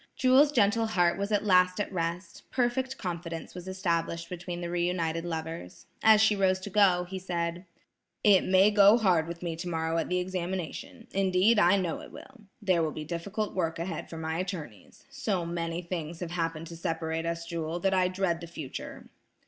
Jewel's 0.15 0.51
gentle 0.51 0.87
heart 0.87 1.15
was 1.19 1.31
at 1.31 1.45
last 1.45 1.79
at 1.79 1.93
rest; 1.93 2.49
perfect 2.49 2.97
confidence 2.97 3.53
was 3.53 3.67
established 3.67 4.29
between 4.29 4.59
the 4.59 4.69
re 4.71 4.83
united 4.83 5.25
lovers. 5.25 5.85
As 6.01 6.21
she 6.21 6.35
rose 6.35 6.59
to 6.61 6.71
go, 6.71 7.03
he 7.07 7.19
said: 7.19 7.65
"It 8.23 8.43
may 8.43 8.71
go 8.71 8.97
hard 8.97 9.27
with 9.27 9.43
me 9.43 9.55
tomorrow 9.55 9.99
at 9.99 10.09
the 10.09 10.17
examination; 10.17 11.05
indeed, 11.13 11.59
I 11.59 11.77
know 11.77 11.99
it 12.01 12.11
will. 12.11 12.45
There 12.63 12.81
will 12.81 12.89
be 12.91 13.05
difficult 13.05 13.53
work 13.53 13.77
ahead 13.77 14.09
for 14.09 14.17
my 14.17 14.39
attorneys. 14.39 15.05
So 15.11 15.45
many 15.45 15.83
things 15.83 16.19
have 16.21 16.31
happened 16.31 16.65
to 16.69 16.75
separate 16.75 17.27
us, 17.27 17.45
Jewel, 17.45 17.79
that 17.81 17.93
I 17.93 18.07
dread 18.07 18.41
the 18.41 18.47
future." 18.47 19.07